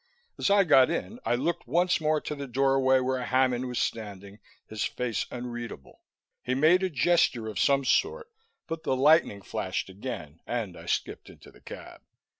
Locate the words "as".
0.39-0.49